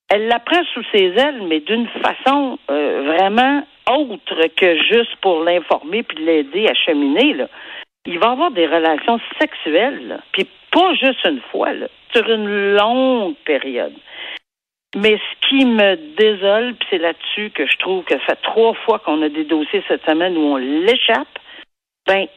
elle 0.10 0.28
la 0.28 0.40
prend 0.40 0.62
sous 0.74 0.84
ses 0.94 1.14
ailes, 1.18 1.44
mais 1.48 1.62
d'une 1.62 1.88
façon 1.88 2.60
euh, 2.70 3.04
vraiment 3.06 3.66
autre 3.90 4.48
que 4.58 4.78
juste 4.84 5.16
pour 5.22 5.44
l'informer 5.44 6.04
puis 6.04 6.24
l'aider 6.24 6.68
à 6.68 6.74
cheminer, 6.74 7.34
là. 7.34 7.48
Il 8.06 8.20
va 8.20 8.32
avoir 8.32 8.52
des 8.52 8.66
relations 8.66 9.20
sexuelles, 9.40 10.08
là. 10.08 10.18
Puis 10.34 10.48
pas 10.72 10.94
juste 10.96 11.24
une 11.26 11.42
fois, 11.52 11.74
là 11.74 11.88
sur 12.14 12.30
une 12.30 12.76
longue 12.76 13.36
période. 13.46 13.94
Mais 14.96 15.18
ce 15.18 15.48
qui 15.48 15.66
me 15.66 15.96
désole, 16.18 16.76
c'est 16.90 16.98
là-dessus 16.98 17.52
que 17.52 17.66
je 17.66 17.78
trouve 17.78 18.04
que 18.04 18.16
ça 18.16 18.26
fait 18.26 18.42
trois 18.44 18.74
fois 18.86 19.00
qu'on 19.00 19.22
a 19.22 19.30
des 19.30 19.46
dossiers 19.46 19.84
cette 19.88 20.06
semaine 20.06 20.38
où 20.38 20.42
on 20.42 20.58
l'échappe, 20.58 21.40
ben, 22.06 22.28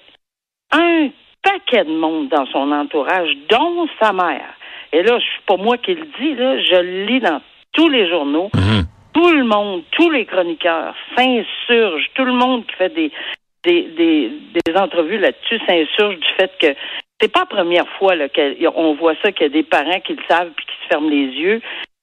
un 0.71 1.09
paquet 1.43 1.85
de 1.85 1.97
monde 1.97 2.29
dans 2.29 2.47
son 2.47 2.71
entourage, 2.71 3.31
dont 3.49 3.89
sa 4.01 4.13
mère. 4.13 4.55
Et 4.93 5.03
là, 5.03 5.19
c'est 5.19 5.47
pas 5.47 5.57
moi 5.57 5.79
qui 5.79 5.95
le 5.95 6.07
dis, 6.21 6.35
là, 6.35 6.61
je 6.63 6.77
le 6.77 7.05
lis 7.07 7.21
dans 7.21 7.41
tous 7.73 7.89
les 7.89 8.09
journaux. 8.09 8.51
Mhm. 8.55 8.85
tout 9.15 9.33
le 9.33 9.45
monde, 9.45 9.83
tous 9.93 10.11
les 10.11 10.25
chroniqueurs 10.25 10.95
s'insurgent, 11.17 12.11
tout 12.15 12.25
le 12.25 12.33
monde 12.33 12.67
qui 12.67 12.75
fait 12.75 12.95
des, 12.95 13.13
des, 13.65 13.83
des, 13.83 14.33
des 14.65 14.77
entrevues 14.77 15.19
là-dessus 15.19 15.61
s'insurge 15.67 16.19
du 16.19 16.29
fait 16.37 16.53
que 16.61 16.75
c'est 17.21 17.33
pas 17.33 17.41
la 17.41 17.47
première 17.47 17.89
fois 17.99 18.15
qu'on 18.29 18.95
voit 18.95 19.15
ça, 19.23 19.33
qu'il 19.33 19.47
y 19.47 19.51
a 19.51 19.53
des 19.53 19.63
parents 19.63 20.01
qui 20.01 20.15
le 20.15 20.23
savent 20.29 20.51
puis 20.57 20.67
qui 20.67 20.83
se 20.83 20.89
ferment 20.89 21.09
les 21.09 21.27
yeux. 21.27 21.61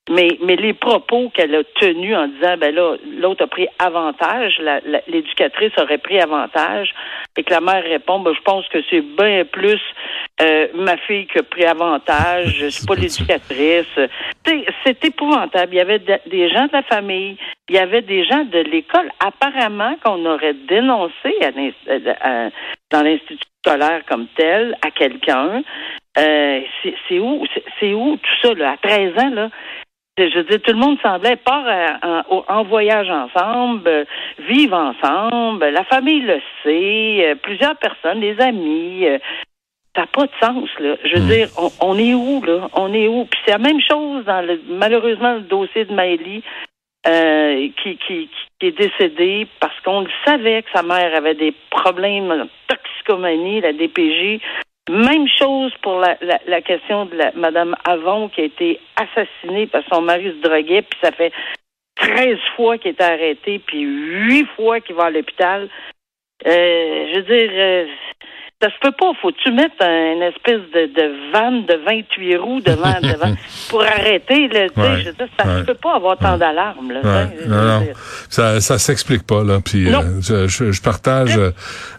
Mais, 0.10 0.30
mais 0.41 0.56
les 0.56 0.74
propos 0.74 1.30
qu'elle 1.30 1.53
a 1.53 1.63
tenus 1.80 2.15
en 2.18 2.27
disant, 2.27 2.58
ben 2.58 2.74
là, 2.74 2.96
l'autre 3.20 3.44
a 3.44 3.48
pris 3.48 3.68
avantage, 3.77 4.60
l'éducatrice 5.08 5.72
aurait 5.77 6.00
pris 6.00 6.20
avantage, 6.20 6.94
et 7.38 7.44
que 7.44 7.53
la 7.53 7.62
mère 7.62 7.84
répond, 7.84 8.20
ben, 8.20 8.34
je 8.34 8.41
pense 8.41 8.68
que 8.70 8.80
c'est 8.89 9.01
bien 9.01 9.46
plus 9.46 9.80
euh, 10.41 10.67
ma 10.75 10.98
fille 10.98 11.27
qui 11.27 11.39
a 11.39 11.43
pris 11.43 11.65
avantage, 11.65 12.69
c'est 12.69 12.88
pas 12.88 12.95
l'éducatrice. 12.95 14.00
C'est 14.83 15.05
épouvantable. 15.05 15.74
Il 15.74 15.77
y 15.77 15.81
avait 15.81 16.00
des 16.00 16.50
gens 16.50 16.65
de 16.65 16.74
la 16.74 16.83
famille, 16.83 17.38
il 17.69 17.75
y 17.75 17.79
avait 17.79 18.01
des 18.01 18.25
gens 18.25 18.43
de 18.45 18.60
l'école, 18.60 19.10
apparemment, 19.19 19.95
qu'on 20.03 20.25
aurait 20.25 20.55
dénoncé 20.67 21.38
dans 22.89 23.03
l'institut 23.03 23.38
scolaire 23.63 24.01
comme 24.07 24.27
tel 24.36 24.77
à 24.81 24.91
quelqu'un. 24.91 25.63
Euh, 26.17 26.62
c'est 27.07 27.19
où, 27.19 27.45
c'est 27.79 27.93
où 27.93 28.17
tout 28.17 28.36
ça, 28.41 28.53
là, 28.53 28.71
à 28.71 28.77
13 28.77 29.17
ans, 29.17 29.29
là? 29.33 29.50
Je 30.17 30.38
veux 30.38 30.43
dire, 30.43 30.62
tout 30.62 30.74
le 30.74 30.77
monde 30.77 31.00
semblait 31.01 31.38
part 31.38 31.65
en, 32.03 32.43
en, 32.48 32.63
voyage 32.63 33.10
ensemble, 33.10 33.88
euh, 33.88 34.05
vivre 34.39 34.75
ensemble, 34.75 35.65
la 35.69 35.83
famille 35.86 36.21
le 36.21 36.39
sait, 36.63 37.31
euh, 37.31 37.36
plusieurs 37.41 37.77
personnes, 37.77 38.19
des 38.19 38.39
amis. 38.39 39.05
Euh, 39.05 39.17
ça 39.95 40.01
n'a 40.01 40.07
pas 40.07 40.25
de 40.25 40.31
sens, 40.41 40.69
là. 40.79 40.95
Je 41.03 41.15
veux 41.15 41.24
hmm. 41.24 41.29
dire, 41.29 41.50
on, 41.81 41.98
est 41.98 42.13
où, 42.13 42.41
là? 42.43 42.69
On 42.74 42.93
est 42.93 43.07
où? 43.07 43.25
Puis 43.25 43.39
c'est 43.45 43.51
la 43.51 43.57
même 43.57 43.81
chose 43.81 44.25
dans 44.25 44.41
le 44.45 44.60
malheureusement 44.69 45.33
le 45.33 45.41
dossier 45.41 45.86
de 45.86 45.93
Maëlie. 45.93 46.43
qui, 47.03 47.98
qui, 47.98 48.29
qui 48.60 48.67
est 48.67 48.77
décédée 48.77 49.48
parce 49.60 49.77
qu'on 49.81 50.01
le 50.01 50.10
savait 50.25 50.62
que 50.62 50.69
sa 50.74 50.83
mère 50.83 51.15
avait 51.15 51.36
des 51.36 51.53
problèmes 51.71 52.29
de 52.29 52.48
toxicomanie, 52.67 53.62
la 53.62 53.74
DPJ. 53.74 54.39
Même 54.89 55.27
chose 55.27 55.71
pour 55.81 56.00
la, 56.00 56.17
la, 56.48 56.62
question 56.62 57.05
de 57.05 57.15
la 57.15 57.31
Madame 57.33 57.75
Avon 57.86 58.29
qui 58.29 58.41
a 58.41 58.43
été 58.45 58.79
assassinée 58.95 59.67
parce 59.67 59.86
que 59.86 59.95
son 59.95 60.01
mari 60.01 60.31
se 60.31 60.48
droguait, 60.48 60.81
puis 60.81 61.00
ça 61.03 61.12
fait 61.12 61.31
13 61.95 62.38
fois 62.55 62.77
qu'il 62.77 62.91
est 62.91 63.01
arrêté, 63.01 63.60
puis 63.60 63.81
8 63.81 64.48
fois 64.55 64.79
qu'il 64.79 64.95
va 64.95 65.05
à 65.05 65.10
l'hôpital. 65.12 65.69
Euh, 66.48 67.07
je 67.13 67.19
veux 67.19 67.38
dire, 67.38 67.51
euh, 67.53 67.86
ça 68.62 68.70
se 68.70 68.80
peut 68.82 68.91
pas. 68.91 69.12
Faut-tu 69.22 69.51
mettre 69.51 69.82
une 69.82 70.22
espèce 70.22 70.62
de, 70.74 70.94
de 70.94 71.32
vanne 71.34 71.65
de 71.65 71.80
28 71.86 72.38
roues 72.38 72.62
devant, 72.62 72.94
devant 73.01 73.36
pour 73.70 73.82
arrêter? 73.82 74.48
Là, 74.48 74.68
je 74.75 74.82
veux 74.82 75.13
dire, 75.13 75.27
ça 75.38 75.60
se 75.60 75.63
peut 75.63 75.74
pas 75.74 75.96
avoir 75.96 76.18
tant 76.18 76.38
d'alarmes. 76.38 76.91
Là, 76.91 77.27
non, 77.48 77.63
non. 77.63 77.88
Ça, 78.30 78.62
ça 78.62 78.77
s'explique 78.77 79.25
pas. 79.25 79.44
Là. 79.44 79.60
Puis, 79.63 79.94
euh, 79.94 80.22
je, 80.22 80.72
je, 80.72 80.82
partage 80.82 81.38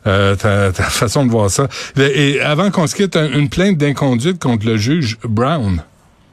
euh, 0.07 0.37
ta, 0.37 0.73
ta, 0.73 0.83
façon 0.91 1.27
de 1.27 1.31
voir 1.31 1.51
ça. 1.51 1.67
Et 1.99 2.41
avant 2.41 2.71
qu'on 2.71 2.87
se 2.87 2.95
quitte, 2.95 3.17
une 3.17 3.49
plainte 3.49 3.77
d'inconduite 3.79 4.41
contre 4.41 4.67
le 4.67 4.77
juge 4.77 5.19
Brown. 5.25 5.83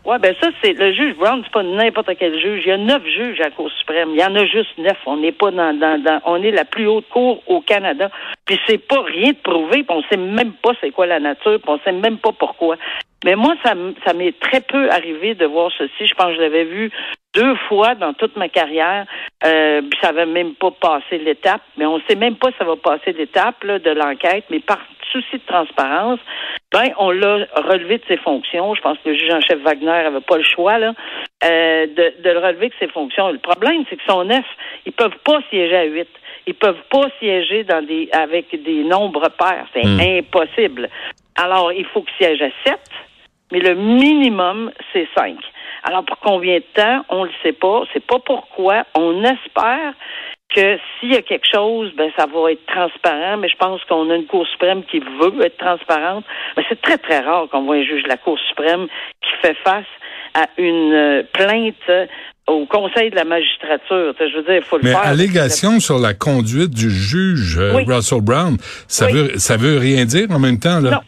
Oui, 0.09 0.15
ben 0.19 0.33
ça, 0.41 0.49
c'est 0.63 0.73
le 0.73 0.91
juge 0.91 1.13
Brown, 1.17 1.39
c'est 1.43 1.51
pas 1.51 1.61
n'importe 1.61 2.09
quel 2.17 2.33
juge. 2.39 2.63
Il 2.65 2.69
y 2.69 2.71
a 2.71 2.77
neuf 2.77 3.05
juges 3.05 3.39
à 3.41 3.43
la 3.43 3.51
Cour 3.51 3.69
suprême. 3.69 4.09
Il 4.13 4.19
y 4.19 4.23
en 4.23 4.33
a 4.33 4.43
juste 4.43 4.75
neuf. 4.79 4.97
On 5.05 5.17
n'est 5.17 5.31
pas 5.31 5.51
dans, 5.51 5.71
dans, 5.71 6.19
on 6.25 6.41
est 6.41 6.49
la 6.49 6.65
plus 6.65 6.87
haute 6.87 7.07
cour 7.09 7.43
au 7.45 7.61
Canada. 7.61 8.09
Puis 8.43 8.59
c'est 8.65 8.79
pas 8.79 9.03
rien 9.03 9.33
de 9.33 9.37
prouvé, 9.37 9.83
puis 9.83 9.95
on 9.95 10.01
sait 10.09 10.17
même 10.17 10.53
pas 10.53 10.71
c'est 10.81 10.89
quoi 10.89 11.05
la 11.05 11.19
nature, 11.19 11.59
puis 11.61 11.69
on 11.69 11.77
sait 11.81 11.91
même 11.91 12.17
pas 12.17 12.31
pourquoi. 12.31 12.75
Mais 13.23 13.35
moi, 13.35 13.53
ça, 13.63 13.75
ça 14.03 14.13
m'est 14.15 14.39
très 14.39 14.61
peu 14.61 14.89
arrivé 14.89 15.35
de 15.35 15.45
voir 15.45 15.69
ceci. 15.77 16.07
Je 16.07 16.15
pense 16.15 16.29
que 16.29 16.37
je 16.37 16.41
l'avais 16.41 16.63
vu 16.63 16.89
deux 17.35 17.53
fois 17.67 17.93
dans 17.93 18.13
toute 18.13 18.35
ma 18.35 18.49
carrière. 18.49 19.05
Euh, 19.45 19.81
puis 19.81 19.99
ça 20.01 20.09
avait 20.09 20.25
même 20.25 20.55
pas 20.55 20.71
passé 20.71 21.19
l'étape. 21.19 21.61
Mais 21.77 21.85
on 21.85 22.01
sait 22.09 22.15
même 22.15 22.35
pas 22.35 22.49
si 22.49 22.57
ça 22.57 22.65
va 22.65 22.77
passer 22.77 23.11
l'étape 23.11 23.63
de 23.63 23.91
l'enquête. 23.91 24.45
Mais 24.49 24.59
par 24.59 24.79
souci 25.11 25.37
de 25.37 25.45
transparence, 25.45 26.19
ben 26.71 26.89
on 26.97 27.11
l'a 27.11 27.47
relevé 27.55 27.97
de 27.97 28.03
ses 28.07 28.17
fonctions. 28.17 28.73
Je 28.75 28.81
pense 28.81 28.97
que 29.03 29.09
le 29.09 29.17
juge 29.17 29.31
en 29.31 29.41
chef 29.41 29.59
Wagner 29.61 29.89
avait 29.89 30.21
pas 30.21 30.37
le 30.37 30.43
choix 30.43 30.77
là 30.77 30.93
euh, 31.43 31.87
de, 31.87 32.21
de, 32.23 32.29
le 32.29 32.39
relever 32.39 32.69
de 32.69 32.73
ses 32.79 32.87
fonctions. 32.87 33.29
Le 33.29 33.39
problème, 33.39 33.83
c'est 33.89 33.95
que 33.95 34.03
son 34.07 34.25
neuf, 34.25 34.45
ils 34.85 34.93
peuvent 34.93 35.17
pas 35.23 35.39
siéger 35.49 35.75
à 35.75 35.83
huit. 35.85 36.09
Ils 36.47 36.55
peuvent 36.55 36.83
pas 36.89 37.07
siéger 37.19 37.63
dans 37.63 37.85
des 37.85 38.09
avec 38.11 38.49
des 38.63 38.83
nombres 38.83 39.29
pairs. 39.37 39.67
C'est 39.73 39.85
hmm. 39.85 40.19
impossible. 40.19 40.89
Alors, 41.35 41.71
il 41.71 41.85
faut 41.85 42.01
qu'ils 42.01 42.25
siègent 42.25 42.41
à 42.41 42.69
sept, 42.69 42.89
mais 43.51 43.59
le 43.59 43.75
minimum, 43.75 44.71
c'est 44.91 45.07
cinq. 45.17 45.37
Alors, 45.83 46.03
pour 46.03 46.17
combien 46.19 46.57
de 46.57 46.65
temps, 46.73 47.05
on 47.09 47.23
le 47.23 47.31
sait 47.43 47.53
pas. 47.53 47.83
C'est 47.93 48.05
pas 48.05 48.19
pourquoi. 48.19 48.83
On 48.95 49.23
espère 49.23 49.93
que 50.59 50.77
s'il 50.99 51.13
y 51.13 51.15
a 51.15 51.21
quelque 51.21 51.47
chose, 51.49 51.91
ben 51.95 52.11
ça 52.17 52.25
va 52.25 52.51
être 52.51 52.65
transparent, 52.65 53.37
mais 53.37 53.47
je 53.47 53.55
pense 53.55 53.81
qu'on 53.85 54.09
a 54.09 54.15
une 54.15 54.25
Cour 54.25 54.45
suprême 54.47 54.83
qui 54.83 54.99
veut 54.99 55.45
être 55.45 55.57
transparente. 55.57 56.25
Mais 56.57 56.63
c'est 56.67 56.81
très, 56.81 56.97
très 56.97 57.19
rare 57.19 57.47
qu'on 57.49 57.63
voit 57.63 57.77
un 57.77 57.83
juge 57.83 58.03
de 58.03 58.09
la 58.09 58.17
Cour 58.17 58.37
suprême 58.49 58.87
qui 59.21 59.29
fait 59.41 59.55
face 59.63 59.85
à 60.33 60.47
une 60.57 60.93
euh, 60.93 61.23
plainte 61.33 62.09
au 62.47 62.65
Conseil 62.65 63.09
de 63.09 63.15
la 63.15 63.23
magistrature. 63.23 64.13
Je 64.19 64.35
veux 64.35 64.43
dire, 64.43 64.55
il 64.55 64.61
faut 64.61 64.77
le 64.77 64.83
mais 64.83 64.91
faire. 64.91 65.01
Mais 65.03 65.09
allégation 65.09 65.79
sur 65.79 65.97
la 65.97 66.13
conduite 66.13 66.71
du 66.71 66.89
juge 66.89 67.57
euh, 67.57 67.83
Russell 67.87 68.21
Brown, 68.21 68.57
ça 68.87 69.07
veut 69.07 69.37
ça 69.37 69.55
veut 69.55 69.77
rien 69.77 70.05
dire 70.05 70.27
en 70.29 70.39
même 70.39 70.59
temps 70.59 70.81
là? 70.81 70.91
Non. 70.91 71.01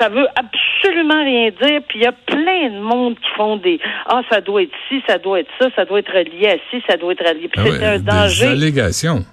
Ça 0.00 0.08
veut 0.08 0.28
absolument 0.36 1.22
rien 1.24 1.50
dire. 1.50 1.80
Puis 1.88 1.98
il 1.98 2.02
y 2.02 2.06
a 2.06 2.12
plein 2.12 2.47
de 2.70 2.80
monde 2.80 3.16
qui 3.16 3.30
font 3.36 3.56
des 3.56 3.80
ah 4.06 4.22
ça 4.30 4.40
doit 4.40 4.62
être 4.62 4.74
ci, 4.88 5.02
ça 5.06 5.18
doit 5.18 5.40
être 5.40 5.50
ça, 5.60 5.68
ça 5.76 5.84
doit 5.84 6.00
être 6.00 6.12
relié 6.12 6.48
à 6.48 6.56
ci, 6.70 6.82
ça 6.88 6.96
doit 6.96 7.12
être 7.12 7.26
relié. 7.26 7.48
Puis 7.48 7.60
ah 7.64 7.70
c'est 7.70 7.86
un 7.86 7.98
danger. 7.98 8.46
Des 8.46 8.52
allégations 8.52 9.24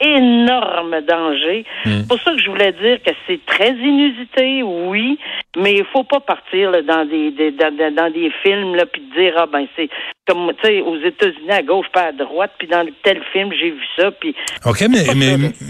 énorme 0.00 1.00
danger. 1.08 1.64
Hmm. 1.84 2.00
C'est 2.00 2.08
pour 2.08 2.20
ça 2.20 2.32
que 2.32 2.38
je 2.38 2.50
voulais 2.50 2.72
dire 2.72 3.02
que 3.02 3.12
c'est 3.26 3.40
très 3.46 3.70
inusité, 3.70 4.62
oui, 4.62 5.18
mais 5.56 5.74
il 5.74 5.84
faut 5.92 6.04
pas 6.04 6.20
partir 6.20 6.70
là, 6.70 6.82
dans 6.82 7.04
des, 7.04 7.30
des 7.30 7.50
dans, 7.52 7.74
dans, 7.74 8.12
des 8.12 8.30
films 8.42 8.74
là 8.74 8.86
puis 8.86 9.02
dire 9.16 9.34
ah 9.36 9.46
ben 9.46 9.66
c'est 9.76 9.88
comme 10.26 10.50
tu 10.60 10.66
sais 10.66 10.80
aux 10.80 10.96
États-Unis 10.96 11.50
à 11.50 11.62
gauche 11.62 11.86
pas 11.92 12.08
à 12.08 12.12
droite 12.12 12.50
puis 12.58 12.66
dans 12.66 12.84
tel 13.02 13.20
film 13.32 13.50
j'ai 13.52 13.70
vu 13.70 13.82
ça 13.96 14.10
puis 14.10 14.34
OK 14.64 14.84
mais 14.90 15.04
mais, 15.14 15.52
tu 15.52 15.64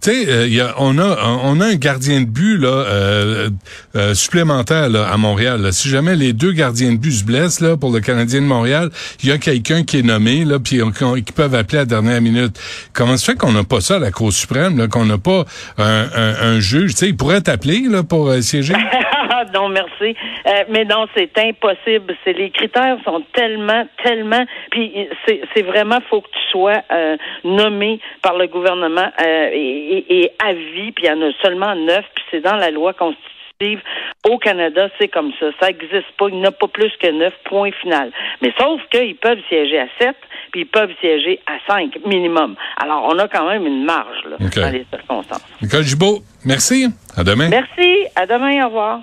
sais 0.00 0.24
euh, 0.28 0.68
on 0.78 0.98
a 0.98 1.16
on 1.44 1.60
a 1.60 1.66
un 1.66 1.74
gardien 1.74 2.20
de 2.20 2.26
but 2.26 2.56
là 2.56 2.68
euh, 2.68 3.50
euh, 3.94 4.14
supplémentaire 4.14 4.88
là, 4.88 5.08
à 5.08 5.16
Montréal 5.16 5.72
si 5.72 5.88
jamais 5.88 6.16
les 6.16 6.32
deux 6.32 6.52
gardiens 6.52 6.92
de 6.92 6.98
but 6.98 7.12
se 7.12 7.24
blessent 7.24 7.60
là 7.60 7.76
pour 7.76 7.92
le 7.92 8.00
Canadien 8.00 8.40
de 8.40 8.46
Montréal 8.46 8.90
il 9.22 9.28
y 9.28 9.32
a 9.32 9.38
quelqu'un 9.38 9.84
qui 9.84 9.98
est 9.98 10.02
nommé 10.02 10.44
là 10.44 10.58
puis 10.58 10.80
qui 11.24 11.32
peuvent 11.32 11.54
appeler 11.54 11.78
à 11.78 11.82
la 11.82 11.86
dernière 11.86 12.20
minute. 12.20 12.58
Comment 12.92 13.16
se 13.16 13.24
fait 13.24 13.36
qu'on 13.36 13.52
n'a 13.52 13.64
pas 13.64 13.80
ça 13.80 13.96
à 13.96 13.98
la 13.98 14.10
Cour 14.10 14.32
suprême 14.32 14.88
qu'on 14.88 15.04
n'a 15.04 15.18
pas 15.18 15.44
un, 15.76 16.06
un, 16.14 16.60
juge? 16.60 16.92
Tu 16.92 16.98
sais 16.98 17.08
il 17.08 17.16
pourrait 17.16 17.40
t'appeler 17.40 17.82
là 17.88 18.02
pour 18.02 18.32
siéger? 18.42 18.74
non, 19.54 19.68
merci. 19.68 20.14
Euh, 20.46 20.64
mais 20.68 20.84
non, 20.84 21.06
c'est 21.14 21.36
impossible. 21.38 22.16
C'est 22.24 22.32
les 22.32 22.50
critères 22.50 22.96
sont 23.04 23.22
tellement, 23.32 23.86
tellement. 24.04 24.44
Puis 24.70 25.08
c'est 25.26 25.62
vraiment 25.62 25.98
faut 26.08 26.20
que 26.20 26.28
tu 26.28 26.50
sois 26.50 26.82
euh, 26.92 27.16
nommé 27.44 28.00
par 28.22 28.36
le 28.36 28.46
gouvernement 28.46 29.10
euh, 29.20 29.50
et, 29.52 30.22
et, 30.22 30.32
à 30.38 30.52
vie. 30.52 30.92
Puis 30.92 31.04
il 31.04 31.06
y 31.06 31.10
en 31.10 31.22
a 31.22 31.32
seulement 31.42 31.74
neuf. 31.74 32.04
Puis 32.14 32.24
c'est 32.30 32.40
dans 32.40 32.56
la 32.56 32.70
loi 32.70 32.92
constitutive. 32.92 33.80
Au 34.28 34.38
Canada, 34.38 34.88
c'est 35.00 35.08
comme 35.08 35.32
ça. 35.40 35.46
Ça 35.60 35.66
n'existe 35.66 36.10
pas. 36.16 36.28
Il 36.28 36.36
n'y 36.36 36.42
en 36.42 36.50
a 36.50 36.52
pas 36.52 36.68
plus 36.68 36.92
que 37.00 37.10
neuf. 37.10 37.34
Point 37.44 37.72
final. 37.82 38.12
Mais 38.40 38.52
sauf 38.58 38.80
qu'ils 38.90 39.16
peuvent 39.16 39.40
siéger 39.48 39.80
à 39.80 39.86
sept, 40.00 40.16
puis 40.52 40.60
ils 40.60 40.66
peuvent 40.66 40.92
siéger 41.00 41.40
à 41.46 41.54
cinq 41.66 41.98
minimum. 42.06 42.54
Alors, 42.80 43.08
on 43.10 43.18
a 43.18 43.26
quand 43.26 43.48
même 43.48 43.66
une 43.66 43.84
marge 43.84 44.24
là, 44.28 44.36
dans 44.38 44.70
les 44.70 44.86
circonstances. 44.90 45.44
Nicole 45.60 45.82
Gibault, 45.82 46.20
merci. 46.44 46.86
À 47.16 47.24
demain. 47.24 47.48
Merci. 47.48 48.06
À 48.14 48.26
demain. 48.26 48.64
Au 48.64 48.68
revoir. 48.68 49.00